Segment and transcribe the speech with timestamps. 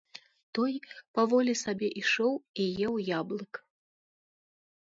[0.57, 0.73] Той
[1.19, 2.33] паволі сабе ішоў
[2.65, 3.53] і еў яблык.